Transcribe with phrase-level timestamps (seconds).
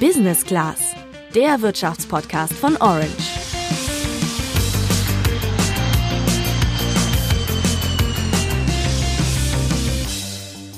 [0.00, 0.94] Business Class,
[1.34, 3.08] der Wirtschaftspodcast von Orange.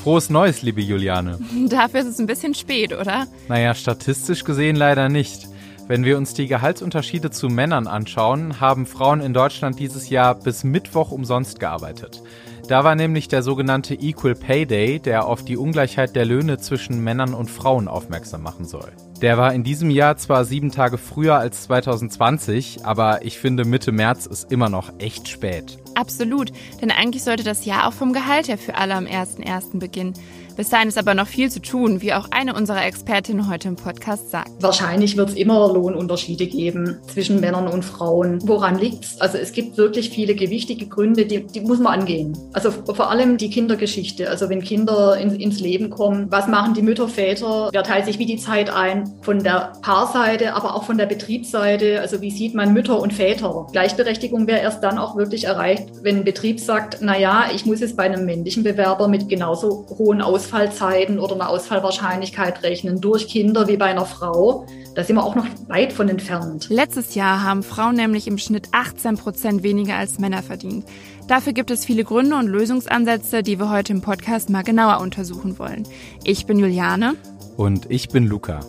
[0.05, 1.41] Frohes Neues, liebe Juliane.
[1.69, 3.27] Dafür ist es ein bisschen spät, oder?
[3.49, 5.49] Naja, statistisch gesehen leider nicht.
[5.89, 10.63] Wenn wir uns die Gehaltsunterschiede zu Männern anschauen, haben Frauen in Deutschland dieses Jahr bis
[10.63, 12.23] Mittwoch umsonst gearbeitet.
[12.69, 17.03] Da war nämlich der sogenannte Equal Pay Day, der auf die Ungleichheit der Löhne zwischen
[17.03, 18.93] Männern und Frauen aufmerksam machen soll.
[19.21, 23.91] Der war in diesem Jahr zwar sieben Tage früher als 2020, aber ich finde Mitte
[23.91, 25.79] März ist immer noch echt spät.
[25.97, 29.81] Absolut, denn eigentlich sollte das Jahr auch vom Gehalt her für alle am 1.1.
[29.81, 30.15] beginnen.
[30.59, 33.77] Bis dahin ist aber noch viel zu tun, wie auch eine unserer Expertinnen heute im
[33.77, 34.51] Podcast sagt.
[34.61, 38.41] Wahrscheinlich wird es immer Lohnunterschiede geben zwischen Männern und Frauen.
[38.43, 39.21] Woran liegt es?
[39.21, 42.37] Also es gibt wirklich viele gewichtige Gründe, die, die muss man angehen.
[42.55, 44.29] Also vor allem die Kindergeschichte.
[44.29, 47.69] Also wenn Kinder in, ins Leben kommen, was machen die Mütter, Väter?
[47.71, 49.15] Wer teilt sich wie die Zeit ein?
[49.23, 52.01] Von der Paarseite, aber auch von der Betriebsseite.
[52.01, 53.69] Also wie sieht man Mütter und Väter?
[53.71, 57.79] Gleichberechtigung wäre erst dann auch wirklich erreicht, wenn ein Betrieb sagt, na ja, ich muss
[57.79, 63.29] jetzt bei einem männlichen Bewerber mit genauso hohen Ausfällen Ausfallzeiten oder eine Ausfallwahrscheinlichkeit rechnen durch
[63.29, 64.65] Kinder wie bei einer Frau.
[64.95, 66.69] Da sind wir auch noch weit von entfernt.
[66.71, 70.87] Letztes Jahr haben Frauen nämlich im Schnitt 18 Prozent weniger als Männer verdient.
[71.27, 75.59] Dafür gibt es viele Gründe und Lösungsansätze, die wir heute im Podcast mal genauer untersuchen
[75.59, 75.87] wollen.
[76.25, 77.17] Ich bin Juliane.
[77.59, 78.61] Und ich bin Luca.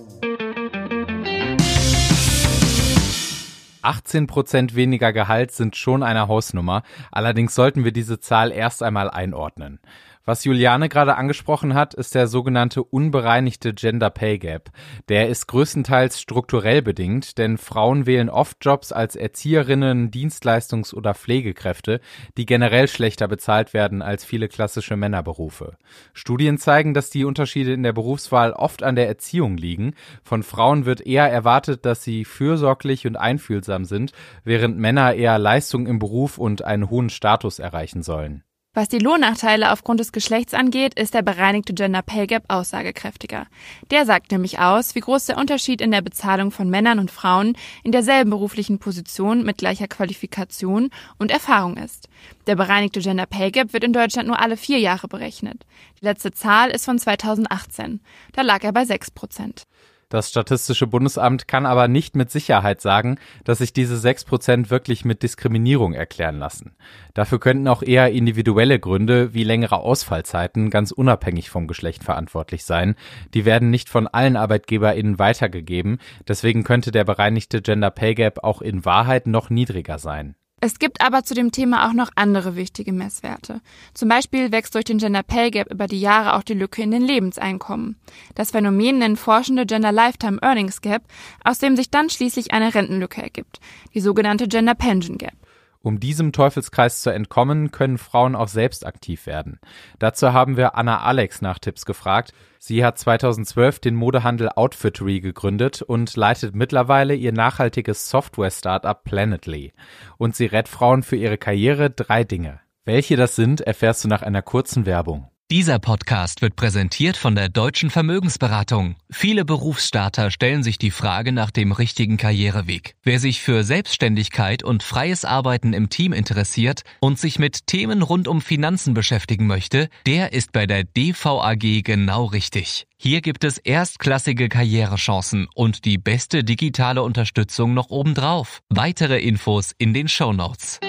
[3.81, 6.83] 18 Prozent weniger Gehalt sind schon eine Hausnummer.
[7.11, 9.80] Allerdings sollten wir diese Zahl erst einmal einordnen.
[10.25, 14.69] Was Juliane gerade angesprochen hat, ist der sogenannte unbereinigte Gender Pay Gap.
[15.07, 21.99] Der ist größtenteils strukturell bedingt, denn Frauen wählen oft Jobs als Erzieherinnen, Dienstleistungs- oder Pflegekräfte,
[22.37, 25.77] die generell schlechter bezahlt werden als viele klassische Männerberufe.
[26.13, 29.95] Studien zeigen, dass die Unterschiede in der Berufswahl oft an der Erziehung liegen.
[30.21, 34.11] Von Frauen wird eher erwartet, dass sie fürsorglich und einfühlsam sind,
[34.43, 38.43] während Männer eher Leistung im Beruf und einen hohen Status erreichen sollen.
[38.79, 43.45] Was die Lohnnachteile aufgrund des Geschlechts angeht, ist der bereinigte Gender Pay Gap aussagekräftiger.
[43.91, 47.57] Der sagt nämlich aus, wie groß der Unterschied in der Bezahlung von Männern und Frauen
[47.83, 52.07] in derselben beruflichen Position mit gleicher Qualifikation und Erfahrung ist.
[52.47, 55.65] Der bereinigte Gender Pay Gap wird in Deutschland nur alle vier Jahre berechnet.
[55.99, 57.99] Die letzte Zahl ist von 2018.
[58.31, 59.65] Da lag er bei sechs Prozent.
[60.09, 65.05] Das Statistische Bundesamt kann aber nicht mit Sicherheit sagen, dass sich diese sechs Prozent wirklich
[65.05, 66.75] mit Diskriminierung erklären lassen.
[67.14, 72.95] Dafür könnten auch eher individuelle Gründe wie längere Ausfallzeiten ganz unabhängig vom Geschlecht verantwortlich sein.
[73.36, 75.99] Die werden nicht von allen ArbeitgeberInnen weitergegeben.
[76.27, 80.36] Deswegen könnte der bereinigte Gender Pay Gap auch in Wahrheit noch niedriger sein.
[80.61, 83.61] Es gibt aber zu dem Thema auch noch andere wichtige Messwerte.
[83.93, 86.92] Zum Beispiel wächst durch den Gender Pay Gap über die Jahre auch die Lücke in
[86.92, 87.95] den Lebenseinkommen.
[88.36, 91.03] Das Phänomen nennen Forschende Gender Lifetime Earnings Gap,
[91.43, 93.59] aus dem sich dann schließlich eine Rentenlücke ergibt,
[93.93, 95.33] die sogenannte Gender Pension Gap.
[95.81, 99.59] Um diesem Teufelskreis zu entkommen, können Frauen auch selbst aktiv werden.
[99.97, 102.33] Dazu haben wir Anna Alex nach Tipps gefragt.
[102.59, 109.71] Sie hat 2012 den Modehandel Outfittery gegründet und leitet mittlerweile ihr nachhaltiges Software-Startup Planetly.
[110.17, 112.59] Und sie rät Frauen für ihre Karriere drei Dinge.
[112.83, 115.29] Welche das sind, erfährst du nach einer kurzen Werbung.
[115.52, 118.98] Dieser Podcast wird präsentiert von der Deutschen Vermögensberatung.
[119.10, 122.93] Viele Berufsstarter stellen sich die Frage nach dem richtigen Karriereweg.
[123.02, 128.27] Wer sich für Selbstständigkeit und freies Arbeiten im Team interessiert und sich mit Themen rund
[128.27, 132.86] um Finanzen beschäftigen möchte, der ist bei der DVAG genau richtig.
[132.95, 138.62] Hier gibt es erstklassige Karrierechancen und die beste digitale Unterstützung noch obendrauf.
[138.69, 140.80] Weitere Infos in den Show Notes.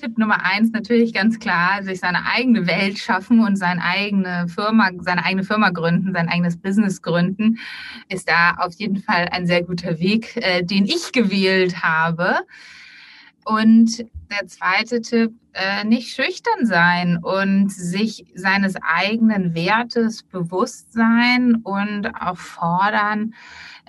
[0.00, 4.90] Tipp Nummer eins natürlich ganz klar, sich seine eigene Welt schaffen und seine eigene Firma,
[5.00, 7.58] seine eigene Firma gründen, sein eigenes Business gründen,
[8.08, 12.40] ist da auf jeden Fall ein sehr guter Weg, äh, den ich gewählt habe.
[13.44, 13.98] Und
[14.30, 22.14] der zweite Tipp, äh, nicht schüchtern sein und sich seines eigenen Wertes bewusst sein und
[22.14, 23.34] auch fordern,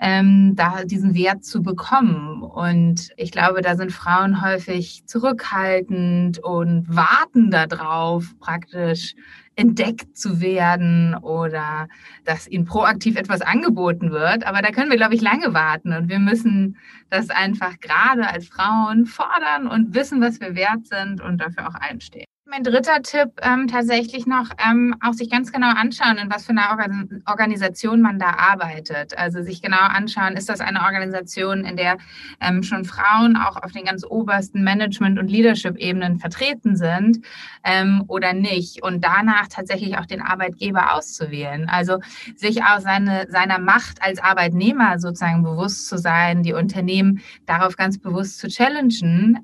[0.04, 2.42] ähm, da diesen Wert zu bekommen.
[2.42, 9.14] Und ich glaube, da sind Frauen häufig zurückhaltend und warten darauf, praktisch
[9.54, 11.86] entdeckt zu werden oder
[12.24, 14.44] dass ihnen proaktiv etwas angeboten wird.
[14.44, 16.78] Aber da können wir, glaube ich, lange warten und wir müssen
[17.08, 21.74] das einfach gerade als Frauen fordern und wissen, was wir wert sind und dafür auch
[21.74, 22.26] einstehen.
[22.54, 26.50] Mein dritter Tipp ähm, tatsächlich noch, ähm, auch sich ganz genau anschauen, in was für
[26.50, 29.16] einer Organ Organisation man da arbeitet.
[29.16, 31.96] Also sich genau anschauen, ist das eine Organisation, in der
[32.42, 37.24] ähm, schon Frauen auch auf den ganz obersten Management- und Leadership-Ebenen vertreten sind
[37.64, 38.82] ähm, oder nicht.
[38.82, 41.70] Und danach tatsächlich auch den Arbeitgeber auszuwählen.
[41.70, 42.00] Also
[42.36, 47.96] sich auch seine, seiner Macht als Arbeitnehmer sozusagen bewusst zu sein, die Unternehmen darauf ganz
[47.98, 49.42] bewusst zu challengen.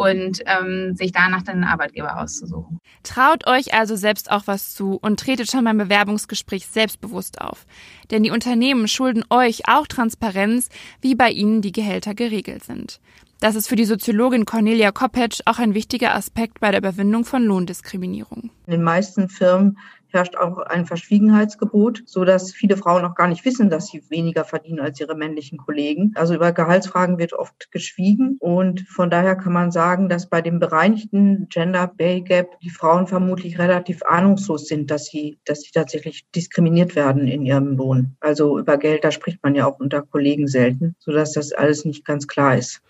[0.00, 2.80] Und ähm, sich danach dann einen Arbeitgeber auszusuchen.
[3.02, 7.66] Traut euch also selbst auch was zu und tretet schon beim Bewerbungsgespräch selbstbewusst auf.
[8.10, 10.70] Denn die Unternehmen schulden euch auch Transparenz,
[11.02, 12.98] wie bei ihnen die Gehälter geregelt sind.
[13.40, 17.44] Das ist für die Soziologin Cornelia Koppetsch auch ein wichtiger Aspekt bei der Überwindung von
[17.44, 18.50] Lohndiskriminierung.
[18.66, 19.78] In den meisten Firmen
[20.12, 24.44] herrscht auch ein Verschwiegenheitsgebot, so dass viele Frauen auch gar nicht wissen, dass sie weniger
[24.44, 26.12] verdienen als ihre männlichen Kollegen.
[26.14, 30.58] Also über Gehaltsfragen wird oft geschwiegen und von daher kann man sagen, dass bei dem
[30.58, 36.26] bereinigten Gender Pay Gap die Frauen vermutlich relativ ahnungslos sind, dass sie, dass sie tatsächlich
[36.34, 38.16] diskriminiert werden in ihrem Lohn.
[38.20, 41.84] Also über Geld, da spricht man ja auch unter Kollegen selten, so dass das alles
[41.84, 42.82] nicht ganz klar ist.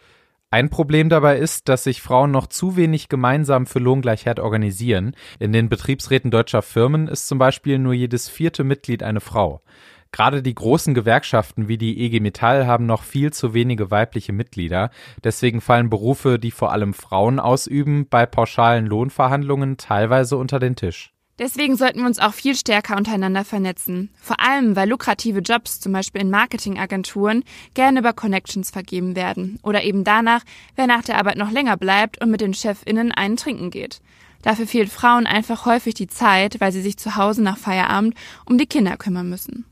[0.53, 5.15] Ein Problem dabei ist, dass sich Frauen noch zu wenig gemeinsam für Lohngleichheit organisieren.
[5.39, 9.63] In den Betriebsräten deutscher Firmen ist zum Beispiel nur jedes vierte Mitglied eine Frau.
[10.11, 14.91] Gerade die großen Gewerkschaften wie die EG Metall haben noch viel zu wenige weibliche Mitglieder.
[15.23, 21.13] Deswegen fallen Berufe, die vor allem Frauen ausüben, bei pauschalen Lohnverhandlungen teilweise unter den Tisch.
[21.41, 24.11] Deswegen sollten wir uns auch viel stärker untereinander vernetzen.
[24.21, 29.59] Vor allem, weil lukrative Jobs, zum Beispiel in Marketingagenturen, gerne über Connections vergeben werden.
[29.63, 30.43] Oder eben danach,
[30.77, 34.03] wer nach der Arbeit noch länger bleibt und mit den ChefInnen einen trinken geht.
[34.43, 38.15] Dafür fehlt Frauen einfach häufig die Zeit, weil sie sich zu Hause nach Feierabend
[38.45, 39.65] um die Kinder kümmern müssen.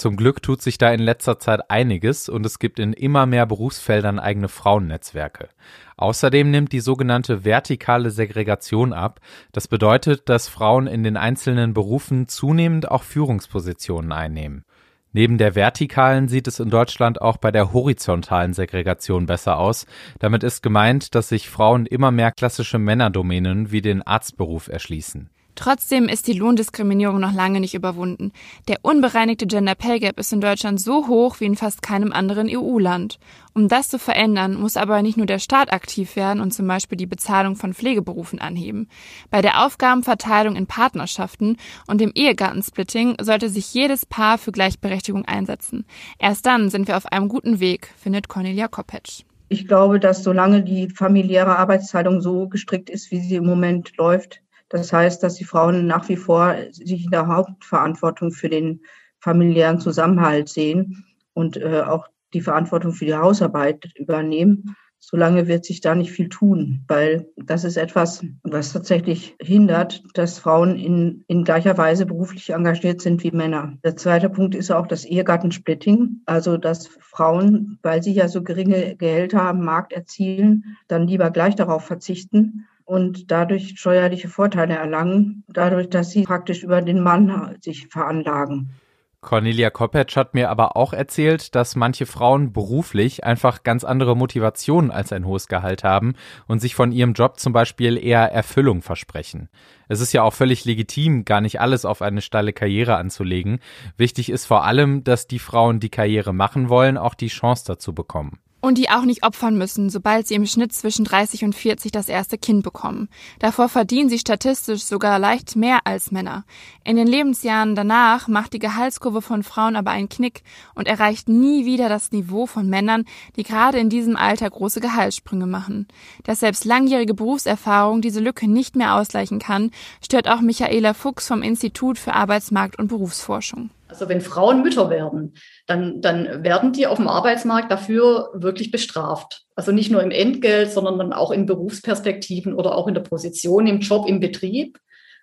[0.00, 3.44] Zum Glück tut sich da in letzter Zeit einiges und es gibt in immer mehr
[3.44, 5.50] Berufsfeldern eigene Frauennetzwerke.
[5.98, 9.20] Außerdem nimmt die sogenannte vertikale Segregation ab.
[9.52, 14.64] Das bedeutet, dass Frauen in den einzelnen Berufen zunehmend auch Führungspositionen einnehmen.
[15.12, 19.84] Neben der vertikalen sieht es in Deutschland auch bei der horizontalen Segregation besser aus.
[20.18, 25.28] Damit ist gemeint, dass sich Frauen immer mehr klassische Männerdomänen wie den Arztberuf erschließen.
[25.60, 28.32] Trotzdem ist die Lohndiskriminierung noch lange nicht überwunden.
[28.66, 32.48] Der unbereinigte Gender Pay Gap ist in Deutschland so hoch wie in fast keinem anderen
[32.48, 33.18] EU-Land.
[33.52, 36.96] Um das zu verändern, muss aber nicht nur der Staat aktiv werden und zum Beispiel
[36.96, 38.88] die Bezahlung von Pflegeberufen anheben.
[39.28, 45.84] Bei der Aufgabenverteilung in Partnerschaften und dem Ehegattensplitting sollte sich jedes Paar für Gleichberechtigung einsetzen.
[46.18, 49.24] Erst dann sind wir auf einem guten Weg, findet Cornelia Koppetsch.
[49.50, 54.40] Ich glaube, dass solange die familiäre Arbeitsteilung so gestrickt ist, wie sie im Moment läuft,
[54.70, 58.80] das heißt, dass die Frauen nach wie vor sich in der Hauptverantwortung für den
[59.18, 64.76] familiären Zusammenhalt sehen und äh, auch die Verantwortung für die Hausarbeit übernehmen.
[65.02, 70.38] Solange wird sich da nicht viel tun, weil das ist etwas, was tatsächlich hindert, dass
[70.38, 73.78] Frauen in, in gleicher Weise beruflich engagiert sind wie Männer.
[73.82, 78.94] Der zweite Punkt ist auch das Ehegattensplitting, also dass Frauen, weil sie ja so geringe
[78.96, 85.88] Gehälter am Markt erzielen, dann lieber gleich darauf verzichten und dadurch steuerliche Vorteile erlangen, dadurch,
[85.88, 88.72] dass sie praktisch über den Mann sich veranlagen.
[89.20, 94.90] Cornelia Koppetsch hat mir aber auch erzählt, dass manche Frauen beruflich einfach ganz andere Motivationen
[94.90, 96.14] als ein hohes Gehalt haben
[96.48, 99.50] und sich von ihrem Job zum Beispiel eher Erfüllung versprechen.
[99.88, 103.60] Es ist ja auch völlig legitim, gar nicht alles auf eine steile Karriere anzulegen.
[103.98, 107.94] Wichtig ist vor allem, dass die Frauen, die Karriere machen wollen, auch die Chance dazu
[107.94, 108.40] bekommen.
[108.60, 112.08] Und die auch nicht opfern müssen, sobald sie im Schnitt zwischen 30 und 40 das
[112.08, 113.08] erste Kind bekommen.
[113.38, 116.44] Davor verdienen sie statistisch sogar leicht mehr als Männer.
[116.84, 120.42] In den Lebensjahren danach macht die Gehaltskurve von Frauen aber einen Knick
[120.74, 123.04] und erreicht nie wieder das Niveau von Männern,
[123.36, 125.88] die gerade in diesem Alter große Gehaltssprünge machen.
[126.24, 129.70] Dass selbst langjährige Berufserfahrung diese Lücke nicht mehr ausgleichen kann,
[130.04, 133.70] stört auch Michaela Fuchs vom Institut für Arbeitsmarkt und Berufsforschung.
[133.90, 135.34] Also wenn Frauen Mütter werden,
[135.66, 139.42] dann, dann werden die auf dem Arbeitsmarkt dafür wirklich bestraft.
[139.54, 143.66] Also nicht nur im Entgelt, sondern dann auch in Berufsperspektiven oder auch in der Position
[143.66, 144.78] im Job, im Betrieb.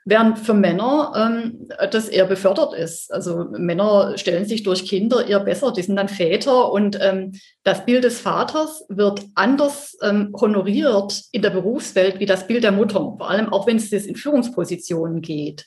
[0.09, 3.11] Während für Männer ähm, das eher befördert ist.
[3.11, 7.33] Also Männer stellen sich durch Kinder eher besser, die sind dann Väter und ähm,
[7.63, 12.71] das Bild des Vaters wird anders ähm, honoriert in der Berufswelt wie das Bild der
[12.71, 15.65] Mutter, vor allem auch wenn es in Führungspositionen geht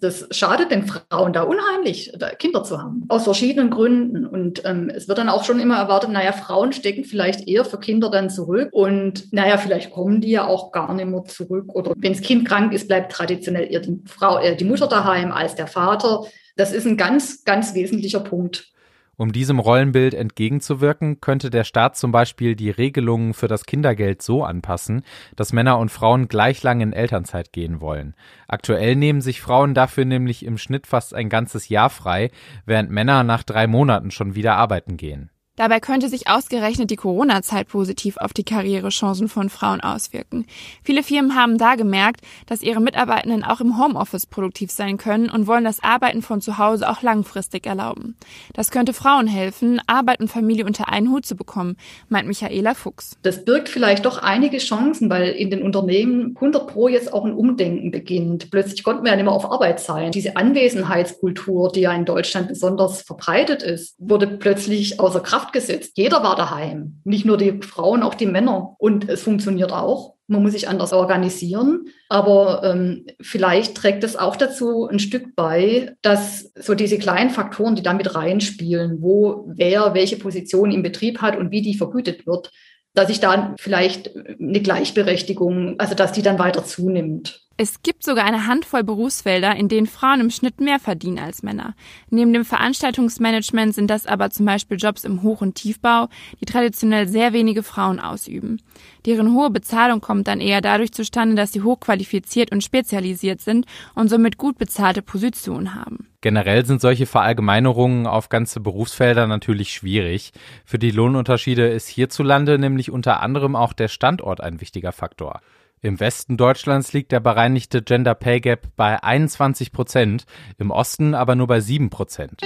[0.00, 4.26] das schadet den Frauen da unheimlich, Kinder zu haben, aus verschiedenen Gründen.
[4.26, 7.78] Und ähm, es wird dann auch schon immer erwartet, naja, Frauen stecken vielleicht eher für
[7.78, 11.74] Kinder dann zurück und naja, vielleicht kommen die ja auch gar nicht mehr zurück.
[11.74, 15.32] Oder wenn das Kind krank ist, bleibt traditionell eher die Frau, eher die Mutter daheim
[15.32, 16.24] als der Vater.
[16.56, 18.70] Das ist ein ganz, ganz wesentlicher Punkt.
[19.20, 24.44] Um diesem Rollenbild entgegenzuwirken, könnte der Staat zum Beispiel die Regelungen für das Kindergeld so
[24.44, 25.02] anpassen,
[25.36, 28.14] dass Männer und Frauen gleich lang in Elternzeit gehen wollen.
[28.48, 32.30] Aktuell nehmen sich Frauen dafür nämlich im Schnitt fast ein ganzes Jahr frei,
[32.64, 35.28] während Männer nach drei Monaten schon wieder arbeiten gehen.
[35.56, 40.46] Dabei könnte sich ausgerechnet die Corona-Zeit positiv auf die Karrierechancen von Frauen auswirken.
[40.82, 45.46] Viele Firmen haben da gemerkt, dass ihre Mitarbeitenden auch im Homeoffice produktiv sein können und
[45.46, 48.16] wollen das Arbeiten von zu Hause auch langfristig erlauben.
[48.54, 51.76] Das könnte Frauen helfen, Arbeit und Familie unter einen Hut zu bekommen,
[52.08, 53.18] meint Michaela Fuchs.
[53.22, 57.34] Das birgt vielleicht doch einige Chancen, weil in den Unternehmen 100 Pro jetzt auch ein
[57.34, 58.50] Umdenken beginnt.
[58.50, 60.12] Plötzlich konnten wir ja nicht mehr auf Arbeit sein.
[60.12, 65.92] Diese Anwesenheitskultur, die ja in Deutschland besonders verbreitet ist, wurde plötzlich außer Kraft gesetzt.
[65.96, 68.74] Jeder war daheim, nicht nur die Frauen, auch die Männer.
[68.78, 70.14] Und es funktioniert auch.
[70.26, 71.86] Man muss sich anders organisieren.
[72.08, 77.74] Aber ähm, vielleicht trägt es auch dazu ein Stück bei, dass so diese kleinen Faktoren,
[77.74, 82.50] die damit reinspielen, wo wer welche Position im Betrieb hat und wie die vergütet wird,
[82.94, 87.42] dass sich da vielleicht eine Gleichberechtigung, also dass die dann weiter zunimmt.
[87.62, 91.74] Es gibt sogar eine Handvoll Berufsfelder, in denen Frauen im Schnitt mehr verdienen als Männer.
[92.08, 96.08] Neben dem Veranstaltungsmanagement sind das aber zum Beispiel Jobs im Hoch- und Tiefbau,
[96.40, 98.62] die traditionell sehr wenige Frauen ausüben.
[99.04, 104.08] Deren hohe Bezahlung kommt dann eher dadurch zustande, dass sie hochqualifiziert und spezialisiert sind und
[104.08, 106.08] somit gut bezahlte Positionen haben.
[106.22, 110.32] Generell sind solche Verallgemeinerungen auf ganze Berufsfelder natürlich schwierig.
[110.64, 115.42] Für die Lohnunterschiede ist hierzulande nämlich unter anderem auch der Standort ein wichtiger Faktor.
[115.82, 120.26] Im Westen Deutschlands liegt der bereinigte Gender Pay Gap bei 21 Prozent,
[120.58, 122.42] im Osten aber nur bei 7 Prozent.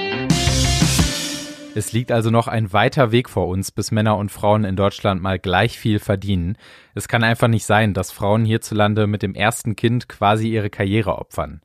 [1.75, 5.21] Es liegt also noch ein weiter Weg vor uns, bis Männer und Frauen in Deutschland
[5.21, 6.57] mal gleich viel verdienen.
[6.95, 11.19] Es kann einfach nicht sein, dass Frauen hierzulande mit dem ersten Kind quasi ihre Karriere
[11.19, 11.61] opfern.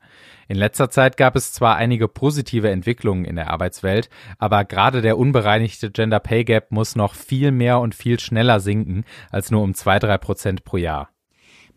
[0.48, 5.16] In letzter Zeit gab es zwar einige positive Entwicklungen in der Arbeitswelt, aber gerade der
[5.16, 9.74] unbereinigte Gender Pay Gap muss noch viel mehr und viel schneller sinken als nur um
[9.74, 11.10] zwei, drei Prozent pro Jahr.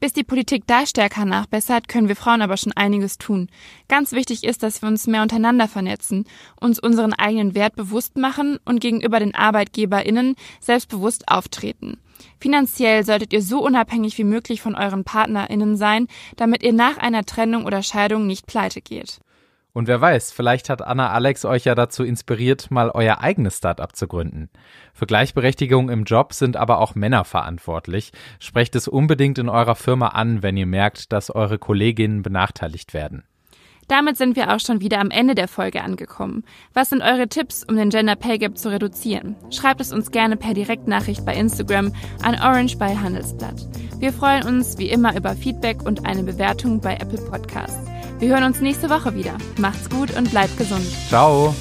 [0.03, 3.47] Bis die Politik da stärker nachbessert, können wir Frauen aber schon einiges tun.
[3.87, 6.25] Ganz wichtig ist, dass wir uns mehr untereinander vernetzen,
[6.59, 12.01] uns unseren eigenen Wert bewusst machen und gegenüber den ArbeitgeberInnen selbstbewusst auftreten.
[12.37, 17.23] Finanziell solltet ihr so unabhängig wie möglich von euren PartnerInnen sein, damit ihr nach einer
[17.23, 19.21] Trennung oder Scheidung nicht pleite geht.
[19.73, 23.93] Und wer weiß, vielleicht hat Anna Alex euch ja dazu inspiriert, mal euer eigenes Startup
[23.95, 24.49] zu gründen.
[24.93, 28.11] Für Gleichberechtigung im Job sind aber auch Männer verantwortlich.
[28.39, 33.23] Sprecht es unbedingt in eurer Firma an, wenn ihr merkt, dass eure Kolleginnen benachteiligt werden.
[33.87, 36.43] Damit sind wir auch schon wieder am Ende der Folge angekommen.
[36.73, 39.35] Was sind eure Tipps, um den Gender Pay Gap zu reduzieren?
[39.49, 43.67] Schreibt es uns gerne per Direktnachricht bei Instagram an Orange bei Handelsblatt.
[43.99, 47.92] Wir freuen uns wie immer über Feedback und eine Bewertung bei Apple Podcasts.
[48.19, 49.37] Wir hören uns nächste Woche wieder.
[49.57, 50.85] Macht's gut und bleibt gesund.
[51.09, 51.53] Ciao.